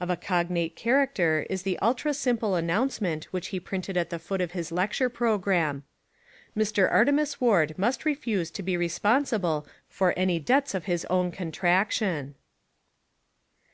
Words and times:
Of 0.00 0.08
a 0.08 0.16
cognate 0.16 0.74
char 0.74 1.06
acter 1.06 1.44
is 1.50 1.60
the 1.60 1.78
ultra 1.80 2.14
simple 2.14 2.54
announcement 2.54 3.24
which 3.26 3.48
he 3.48 3.60
printed 3.60 3.94
at 3.98 4.08
the 4.08 4.18
foot 4.18 4.40
of 4.40 4.52
his 4.52 4.72
lecture 4.72 5.10
programme: 5.10 5.84
"Mr. 6.56 6.90
Artemus 6.90 7.42
Ward 7.42 7.76
must 7.78 8.06
refuse 8.06 8.50
to 8.52 8.62
be 8.62 8.78
re 8.78 8.88
sponsible 8.88 9.66
for 9.86 10.14
any 10.16 10.38
debts 10.38 10.74
of 10.74 10.86
his 10.86 11.04
own 11.10 11.30
contraction." 11.30 12.36